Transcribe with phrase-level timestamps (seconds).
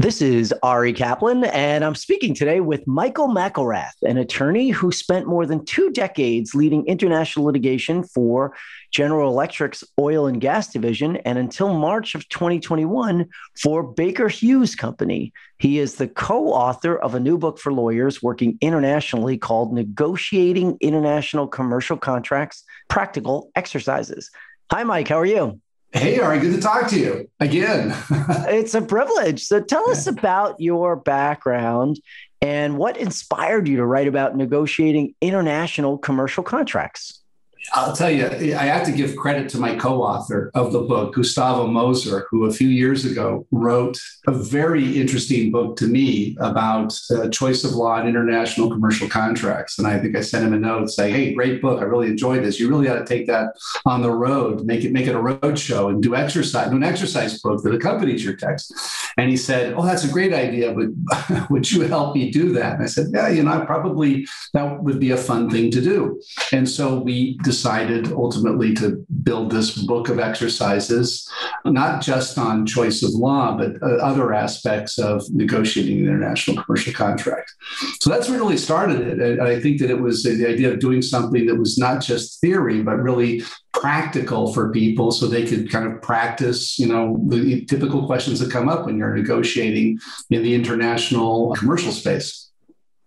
[0.00, 5.26] This is Ari Kaplan, and I'm speaking today with Michael McIlwrath, an attorney who spent
[5.26, 8.54] more than two decades leading international litigation for
[8.92, 13.26] General Electric's oil and gas division, and until March of 2021
[13.60, 15.32] for Baker Hughes Company.
[15.58, 20.78] He is the co author of a new book for lawyers working internationally called Negotiating
[20.80, 24.30] International Commercial Contracts Practical Exercises.
[24.70, 25.08] Hi, Mike.
[25.08, 25.60] How are you?
[25.92, 27.96] Hey, Ari, good to talk to you again.
[28.48, 29.44] it's a privilege.
[29.44, 31.98] So tell us about your background
[32.42, 37.22] and what inspired you to write about negotiating international commercial contracts.
[37.72, 41.14] I'll tell you, I have to give credit to my co author of the book,
[41.14, 46.98] Gustavo Moser, who a few years ago wrote a very interesting book to me about
[47.10, 49.78] uh, choice of law and international commercial contracts.
[49.78, 51.80] And I think I sent him a note saying, Hey, great book.
[51.80, 52.58] I really enjoyed this.
[52.58, 55.58] You really ought to take that on the road, make it, make it a road
[55.58, 58.72] show and do exercise, do an exercise book that accompanies your text.
[59.16, 62.74] And he said, Oh, that's a great idea, but would you help me do that?
[62.74, 66.20] And I said, Yeah, you know, probably that would be a fun thing to do.
[66.52, 71.28] And so we decided decided ultimately to build this book of exercises,
[71.64, 76.92] not just on choice of law, but uh, other aspects of negotiating an international commercial
[76.92, 77.52] contract.
[78.00, 79.18] So that's really started it.
[79.18, 82.40] And I think that it was the idea of doing something that was not just
[82.40, 83.42] theory, but really
[83.72, 88.52] practical for people so they could kind of practice, you know, the typical questions that
[88.52, 89.98] come up when you're negotiating
[90.30, 92.50] in the international commercial space.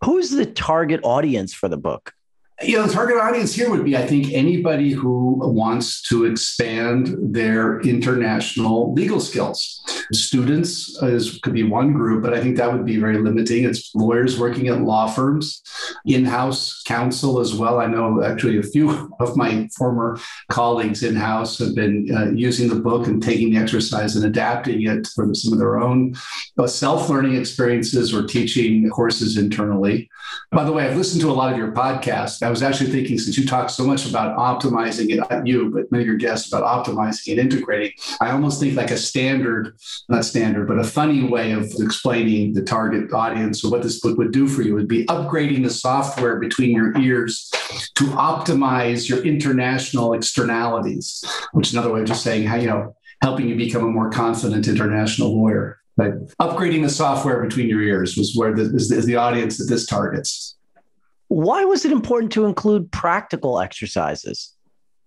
[0.04, 2.14] Who's the target audience for the book?
[2.64, 7.16] You know, the target audience here would be, I think, anybody who wants to expand
[7.20, 9.84] their international legal skills.
[10.12, 13.64] Students is, could be one group, but I think that would be very limiting.
[13.64, 15.62] It's lawyers working at law firms,
[16.06, 17.80] in house counsel as well.
[17.80, 22.70] I know actually a few of my former colleagues in house have been uh, using
[22.70, 26.16] the book and taking the exercise and adapting it for some of their own
[26.58, 30.10] uh, self learning experiences or teaching courses internally.
[30.52, 32.40] By the way, I've listened to a lot of your podcasts.
[32.52, 35.90] I was actually thinking, since you talk so much about optimizing it, not you, but
[35.90, 39.78] many of your guests about optimizing and integrating, I almost think like a standard,
[40.10, 44.18] not standard, but a funny way of explaining the target audience or what this book
[44.18, 47.50] would do for you would be upgrading the software between your ears
[47.96, 51.24] to optimize your international externalities,
[51.54, 54.10] which is another way of just saying how, you know, helping you become a more
[54.10, 55.80] confident international lawyer.
[55.96, 59.70] But upgrading the software between your ears was where the, is, is the audience that
[59.70, 60.58] this targets.
[61.32, 64.54] Why was it important to include practical exercises?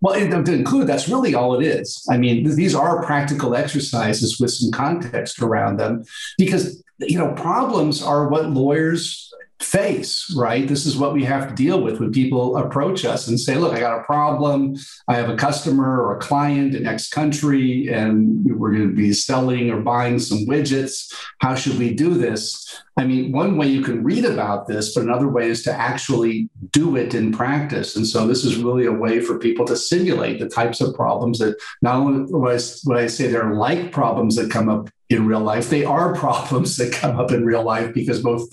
[0.00, 2.02] Well, to include, that's really all it is.
[2.10, 6.02] I mean, these are practical exercises with some context around them
[6.38, 9.30] because, you know, problems are what lawyers
[9.64, 10.68] face, right?
[10.68, 13.72] This is what we have to deal with when people approach us and say, look,
[13.72, 14.76] I got a problem.
[15.08, 19.12] I have a customer or a client in X country, and we're going to be
[19.12, 21.12] selling or buying some widgets.
[21.40, 22.82] How should we do this?
[22.96, 26.48] I mean, one way you can read about this, but another way is to actually
[26.70, 27.96] do it in practice.
[27.96, 31.38] And so this is really a way for people to simulate the types of problems
[31.40, 35.70] that not only would I say they're like problems that come up in real life,
[35.70, 38.48] they are problems that come up in real life because both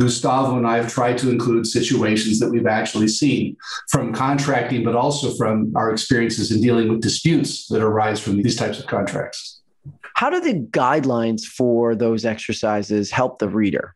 [0.00, 3.56] Gustavo and I have tried to include situations that we've actually seen
[3.88, 8.56] from contracting, but also from our experiences in dealing with disputes that arise from these
[8.56, 9.60] types of contracts.
[10.14, 13.94] How do the guidelines for those exercises help the reader?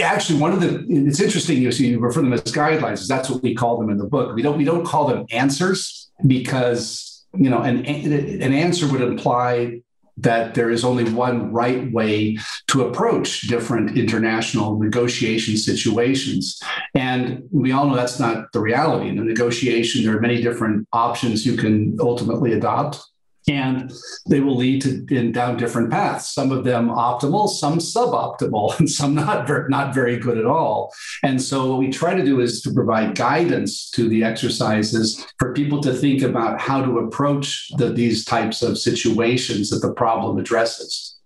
[0.00, 3.06] Actually, one of the it's interesting you see you refer to them as guidelines.
[3.06, 4.34] That's what we call them in the book.
[4.34, 9.82] We don't we don't call them answers because you know an an answer would imply
[10.18, 16.60] that there is only one right way to approach different international negotiation situations.
[16.94, 19.08] And we all know that's not the reality.
[19.08, 23.02] In a negotiation, there are many different options you can ultimately adopt
[23.48, 23.92] and
[24.28, 26.32] they will lead to in, down different paths.
[26.32, 30.92] Some of them optimal some suboptimal and some not very, not very good at all.
[31.22, 35.52] And so what we try to do is to provide guidance to the exercises for
[35.52, 40.38] people to think about how to approach the, these types of situations that the problem
[40.38, 41.18] addresses.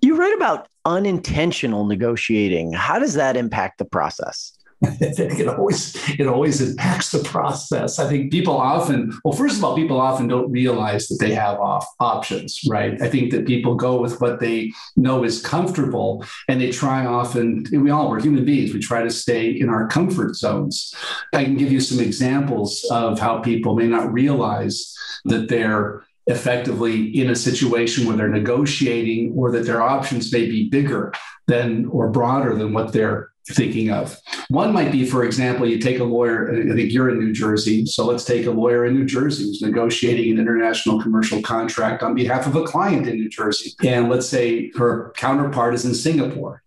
[0.00, 2.72] You write about unintentional negotiating.
[2.72, 7.98] How does that impact the process it always it always impacts the process.
[7.98, 11.58] I think people often, well, first of all, people often don't realize that they have
[11.58, 13.00] off options, right?
[13.02, 17.66] I think that people go with what they know is comfortable, and they try often.
[17.72, 18.72] We all we're human beings.
[18.72, 20.94] We try to stay in our comfort zones.
[21.32, 24.94] I can give you some examples of how people may not realize
[25.24, 30.68] that they're effectively in a situation where they're negotiating or that their options may be
[30.68, 31.12] bigger
[31.46, 34.18] than or broader than what they're thinking of.
[34.48, 37.86] One might be, for example, you take a lawyer, I think you're in New Jersey.
[37.86, 42.14] So let's take a lawyer in New Jersey who's negotiating an international commercial contract on
[42.14, 43.72] behalf of a client in New Jersey.
[43.84, 46.62] And let's say her counterpart is in Singapore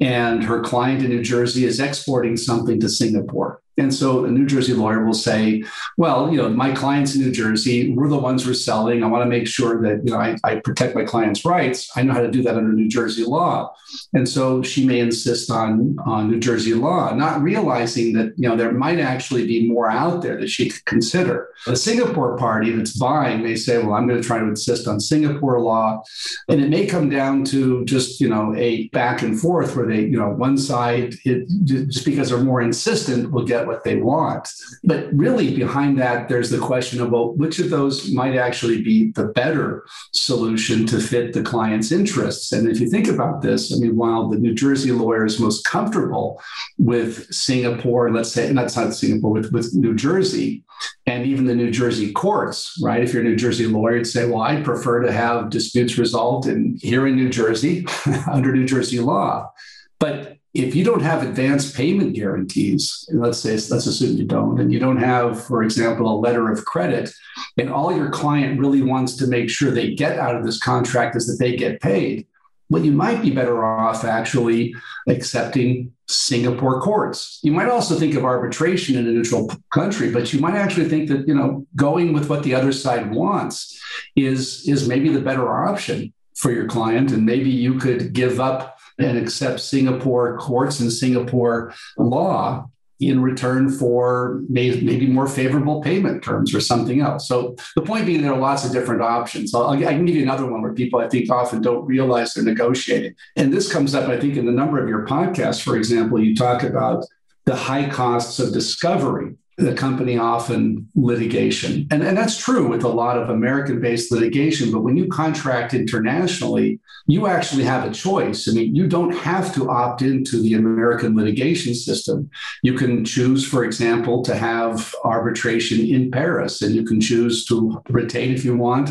[0.00, 3.62] and her client in New Jersey is exporting something to Singapore.
[3.80, 5.64] And so a New Jersey lawyer will say,
[5.96, 9.02] well, you know, my clients in New Jersey, we're the ones who are selling.
[9.02, 11.90] I want to make sure that, you know, I, I protect my client's rights.
[11.96, 13.74] I know how to do that under New Jersey law.
[14.12, 18.54] And so she may insist on, on New Jersey law, not realizing that, you know,
[18.54, 21.48] there might actually be more out there that she could consider.
[21.66, 25.00] The Singapore party that's buying may say, well, I'm going to try to insist on
[25.00, 26.04] Singapore law.
[26.50, 30.02] And it may come down to just, you know, a back and forth where they,
[30.02, 34.48] you know, one side, it, just because they're more insistent, will get what they want.
[34.82, 39.12] But really, behind that, there's the question of well, which of those might actually be
[39.12, 42.50] the better solution to fit the client's interests?
[42.52, 45.64] And if you think about this, I mean, while the New Jersey lawyer is most
[45.64, 46.42] comfortable
[46.78, 50.64] with Singapore, let's say, not, Singapore, with, with New Jersey,
[51.06, 53.02] and even the New Jersey courts, right?
[53.02, 56.48] If you're a New Jersey lawyer, you'd say, well, I'd prefer to have disputes resolved
[56.48, 57.86] in here in New Jersey
[58.32, 59.52] under New Jersey law.
[59.98, 64.72] But if you don't have advanced payment guarantees, let's say, let's assume you don't, and
[64.72, 67.12] you don't have, for example, a letter of credit,
[67.56, 71.14] and all your client really wants to make sure they get out of this contract
[71.14, 72.26] is that they get paid,
[72.68, 74.74] well, you might be better off actually
[75.08, 77.40] accepting Singapore courts.
[77.42, 81.08] You might also think of arbitration in a neutral country, but you might actually think
[81.08, 83.80] that, you know, going with what the other side wants
[84.14, 87.10] is, is maybe the better option for your client.
[87.10, 92.68] And maybe you could give up and accept Singapore courts and Singapore law
[93.00, 97.26] in return for maybe more favorable payment terms or something else.
[97.26, 99.54] So the point being, there are lots of different options.
[99.54, 102.44] I'll, i can give you another one where people I think often don't realize they're
[102.44, 103.14] negotiating.
[103.36, 105.62] And this comes up, I think, in the number of your podcasts.
[105.62, 107.06] For example, you talk about
[107.46, 111.86] the high costs of discovery the company often litigation.
[111.90, 114.72] And, and that's true with a lot of American based litigation.
[114.72, 118.48] But when you contract internationally, you actually have a choice.
[118.48, 122.30] I mean, you don't have to opt into the American litigation system.
[122.62, 127.82] You can choose, for example, to have arbitration in Paris, and you can choose to
[127.88, 128.90] retain, if you want,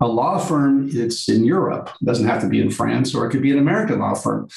[0.00, 3.30] a law firm it's in europe it doesn't have to be in france or it
[3.30, 4.48] could be an american law firm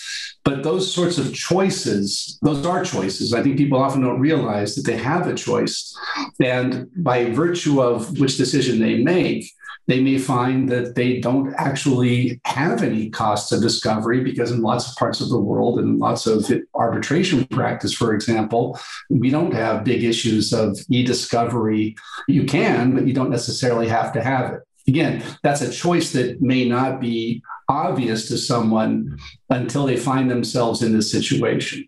[0.43, 4.85] but those sorts of choices those are choices i think people often don't realize that
[4.89, 5.95] they have a choice
[6.39, 9.51] and by virtue of which decision they make
[9.87, 14.89] they may find that they don't actually have any costs of discovery because in lots
[14.89, 19.83] of parts of the world and lots of arbitration practice for example we don't have
[19.83, 21.95] big issues of e-discovery
[22.27, 26.41] you can but you don't necessarily have to have it again, that's a choice that
[26.41, 29.17] may not be obvious to someone
[29.49, 31.87] until they find themselves in this situation.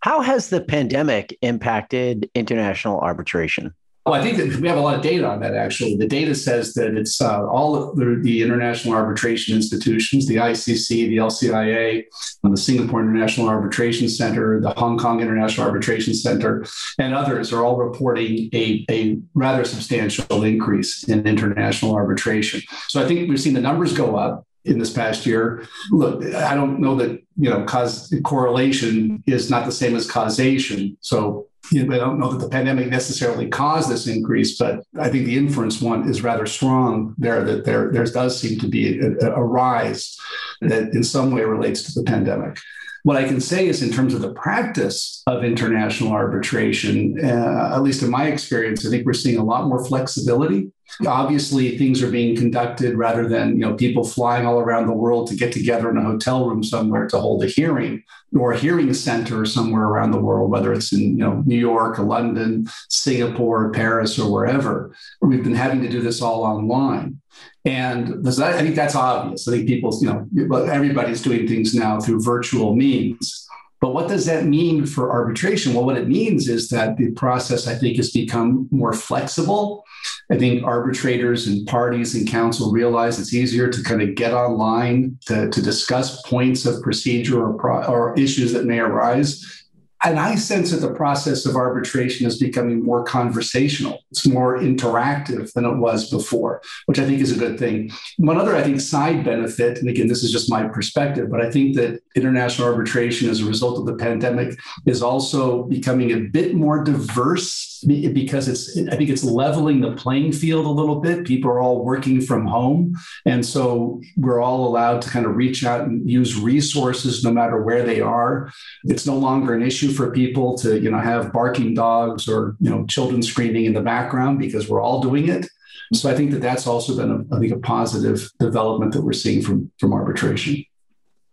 [0.00, 3.74] How has the pandemic impacted international arbitration?
[4.10, 5.94] Well, I think that we have a lot of data on that, actually.
[5.94, 11.18] The data says that it's uh, all the, the, international arbitration institutions, the ICC, the
[11.18, 12.06] LCIA,
[12.42, 16.66] the Singapore International Arbitration Center, the Hong Kong International Arbitration Center,
[16.98, 22.62] and others are all reporting a, a rather substantial increase in international arbitration.
[22.88, 25.68] So I think we've seen the numbers go up in this past year.
[25.92, 30.98] Look, I don't know that you know cause correlation is not the same as causation.
[31.00, 35.08] So you know, I don't know that the pandemic necessarily caused this increase, but I
[35.08, 38.98] think the inference one is rather strong there that there there does seem to be
[38.98, 40.16] a, a rise
[40.60, 42.58] that in some way relates to the pandemic.
[43.02, 47.82] What I can say is, in terms of the practice of international arbitration, uh, at
[47.82, 50.70] least in my experience, I think we're seeing a lot more flexibility.
[51.06, 55.28] Obviously, things are being conducted rather than you know people flying all around the world
[55.28, 58.02] to get together in a hotel room somewhere to hold a hearing
[58.38, 61.98] or a hearing center somewhere around the world, whether it's in you know New York
[61.98, 64.94] or London, Singapore, Paris, or wherever.
[65.20, 67.20] We've been having to do this all online.
[67.64, 69.46] And I think that's obvious.
[69.46, 73.46] I think people, you know, everybody's doing things now through virtual means.
[73.80, 75.72] But what does that mean for arbitration?
[75.72, 79.84] Well, what it means is that the process, I think, has become more flexible.
[80.30, 85.18] I think arbitrators and parties and counsel realize it's easier to kind of get online
[85.26, 89.60] to, to discuss points of procedure or, pro, or issues that may arise
[90.04, 94.02] and I sense that the process of arbitration is becoming more conversational.
[94.10, 97.90] It's more interactive than it was before, which I think is a good thing.
[98.16, 101.50] One other, I think, side benefit, and again, this is just my perspective, but I
[101.50, 106.54] think that international arbitration as a result of the pandemic is also becoming a bit
[106.54, 111.50] more diverse because it's i think it's leveling the playing field a little bit people
[111.50, 115.82] are all working from home and so we're all allowed to kind of reach out
[115.82, 118.50] and use resources no matter where they are
[118.84, 122.70] it's no longer an issue for people to you know have barking dogs or you
[122.70, 125.46] know children screaming in the background because we're all doing it.
[125.92, 129.12] So i think that that's also been a, I think a positive development that we're
[129.12, 130.64] seeing from from arbitration.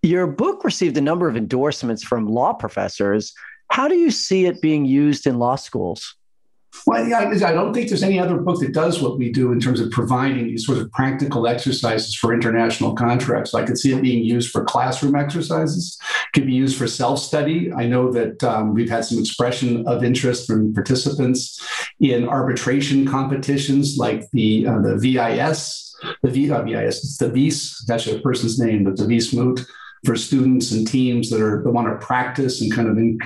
[0.04, 3.34] Your book received a number of endorsements from law professors.
[3.70, 6.16] How do you see it being used in law schools
[6.86, 9.60] well, yeah, I don't think there's any other book that does what we do in
[9.60, 13.54] terms of providing these sort of practical exercises for international contracts.
[13.54, 16.00] I could see it being used for classroom exercises,
[16.34, 17.72] could be used for self study.
[17.74, 21.60] I know that um, we've had some expression of interest from participants
[22.00, 28.08] in arbitration competitions like the, uh, the VIS, the v, VIS, it's the VIS, that's
[28.08, 29.66] a person's name, but the VIS moot
[30.06, 33.18] for students and teams that are want to practice and kind of in,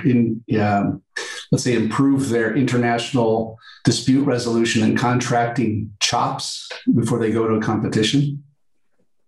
[0.48, 1.02] in um,
[1.52, 7.60] let's say improve their international dispute resolution and contracting chops before they go to a
[7.60, 8.42] competition?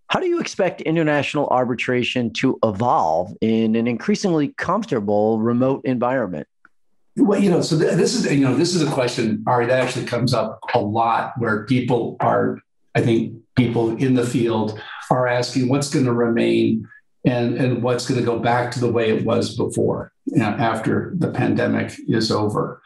[0.07, 6.47] How do you expect international arbitration to evolve in an increasingly comfortable remote environment?
[7.15, 9.81] Well, you know, so th- this is you know this is a question, Ari, that
[9.81, 12.59] actually comes up a lot where people are,
[12.93, 16.87] I think, people in the field are asking what's going to remain
[17.23, 21.29] and, and what's going to go back to the way it was before after the
[21.29, 22.81] pandemic is over.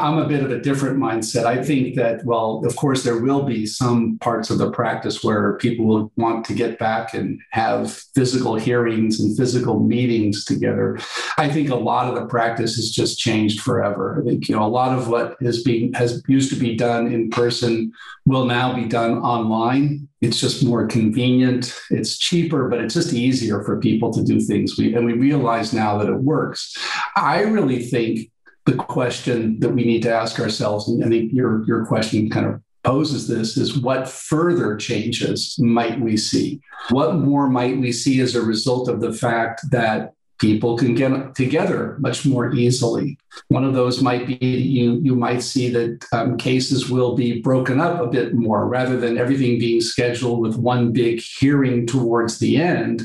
[0.00, 1.44] I'm a bit of a different mindset.
[1.44, 5.56] I think that, well, of course, there will be some parts of the practice where
[5.58, 10.98] people will want to get back and have physical hearings and physical meetings together.
[11.36, 14.20] I think a lot of the practice has just changed forever.
[14.20, 17.12] I think, you know, a lot of what is being has used to be done
[17.12, 17.92] in person
[18.26, 20.08] will now be done online.
[20.20, 24.76] It's just more convenient, it's cheaper, but it's just easier for people to do things.
[24.76, 26.76] We and we realize now that it works.
[27.16, 28.30] I really think
[28.66, 32.46] the question that we need to ask ourselves, and I think your, your question kind
[32.46, 36.60] of poses this, is what further changes might we see?
[36.90, 41.34] What more might we see as a result of the fact that people can get
[41.34, 43.18] together much more easily.
[43.48, 47.78] One of those might be you you might see that um, cases will be broken
[47.78, 52.56] up a bit more rather than everything being scheduled with one big hearing towards the
[52.56, 53.02] end.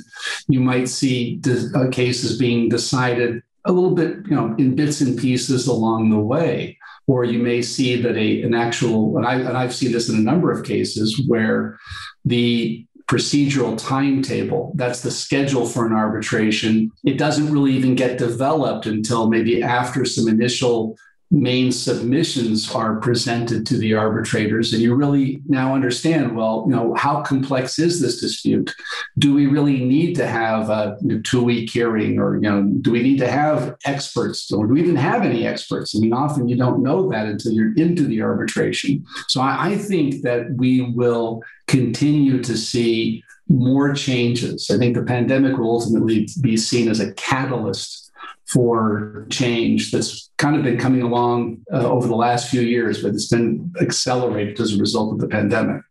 [0.48, 5.02] You might see de- uh, cases being decided a little bit, you know, in bits
[5.02, 6.78] and pieces along the way.
[7.08, 10.16] Or you may see that a an actual, and, I, and I've seen this in
[10.16, 11.78] a number of cases where
[12.24, 18.88] the procedural timetable, that's the schedule for an arbitration, it doesn't really even get developed
[18.88, 20.98] until maybe after some initial
[21.32, 26.94] main submissions are presented to the arbitrators and you really now understand well you know
[26.94, 28.74] how complex is this dispute?
[29.18, 33.02] Do we really need to have a two week hearing or you know do we
[33.02, 34.52] need to have experts?
[34.52, 35.96] Or do we even have any experts?
[35.96, 39.06] I mean often you don't know that until you're into the arbitration.
[39.28, 44.70] So i, I think that we will continue to see more changes.
[44.72, 48.05] I think the pandemic will ultimately be seen as a catalyst
[48.48, 53.14] for change that's kind of been coming along uh, over the last few years, but
[53.14, 55.82] it's been accelerated as a result of the pandemic.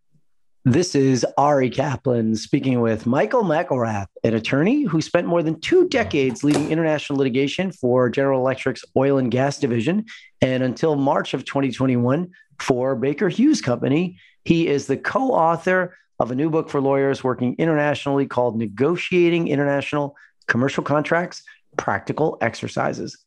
[0.66, 5.88] This is Ari Kaplan speaking with Michael McIlwrath, an attorney who spent more than two
[5.88, 10.06] decades leading international litigation for General Electric's oil and gas division.
[10.40, 12.30] And until March of 2021,
[12.60, 17.24] for Baker Hughes Company, he is the co author of a new book for lawyers
[17.24, 21.42] working internationally called Negotiating International Commercial Contracts
[21.76, 23.18] practical exercises.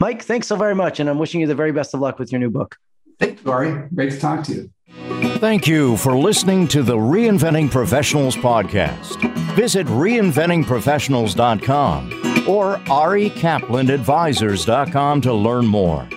[0.00, 1.00] Mike, thanks so very much.
[1.00, 2.76] And I'm wishing you the very best of luck with your new book.
[3.18, 3.88] Thank you, Ari.
[3.94, 4.70] Great to talk to you.
[5.38, 9.20] Thank you for listening to the Reinventing Professionals podcast.
[9.54, 16.08] Visit reinventingprofessionals.com or arikaplanadvisors.com to learn more.